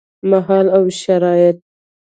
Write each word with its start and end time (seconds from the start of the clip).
مهال 0.29 0.67
او 0.77 0.83
شرايط: 1.01 1.57